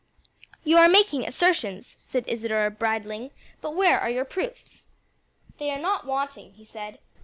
"You 0.63 0.77
are 0.79 0.89
making 0.89 1.27
assertions," 1.27 1.95
said 1.99 2.25
Isadore 2.27 2.71
bridling, 2.71 3.29
"but 3.61 3.75
where 3.75 3.99
are 4.01 4.09
your 4.09 4.25
proofs?" 4.25 4.87
"They 5.59 5.69
are 5.69 5.77
not 5.77 6.07
wanting," 6.07 6.53
he 6.53 6.65
said. 6.65 6.97